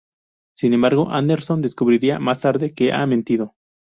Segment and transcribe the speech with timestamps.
[0.55, 3.53] Sin embargo, Anderson descubrirá más tarde que ha mentido.